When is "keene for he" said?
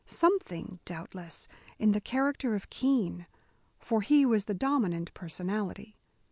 2.71-4.25